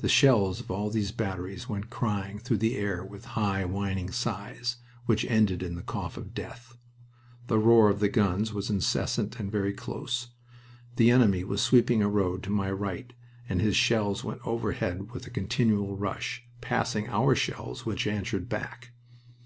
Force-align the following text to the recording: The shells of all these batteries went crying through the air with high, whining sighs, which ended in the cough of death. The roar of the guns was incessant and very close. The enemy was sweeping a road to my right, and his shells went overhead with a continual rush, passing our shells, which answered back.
The 0.00 0.08
shells 0.10 0.60
of 0.60 0.70
all 0.70 0.90
these 0.90 1.12
batteries 1.12 1.66
went 1.66 1.88
crying 1.88 2.38
through 2.38 2.58
the 2.58 2.76
air 2.76 3.02
with 3.02 3.24
high, 3.24 3.64
whining 3.64 4.10
sighs, 4.10 4.76
which 5.06 5.24
ended 5.24 5.62
in 5.62 5.76
the 5.76 5.82
cough 5.82 6.18
of 6.18 6.34
death. 6.34 6.76
The 7.46 7.58
roar 7.58 7.88
of 7.88 7.98
the 7.98 8.10
guns 8.10 8.52
was 8.52 8.68
incessant 8.68 9.40
and 9.40 9.50
very 9.50 9.72
close. 9.72 10.28
The 10.96 11.10
enemy 11.10 11.42
was 11.42 11.62
sweeping 11.62 12.02
a 12.02 12.08
road 12.10 12.42
to 12.42 12.50
my 12.50 12.70
right, 12.70 13.14
and 13.48 13.62
his 13.62 13.74
shells 13.74 14.22
went 14.22 14.46
overhead 14.46 15.10
with 15.12 15.26
a 15.26 15.30
continual 15.30 15.96
rush, 15.96 16.44
passing 16.60 17.08
our 17.08 17.34
shells, 17.34 17.86
which 17.86 18.06
answered 18.06 18.50
back. 18.50 18.90